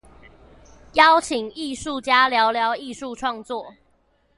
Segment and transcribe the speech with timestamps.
[0.93, 3.75] 邀請藝術家聊聊藝術創作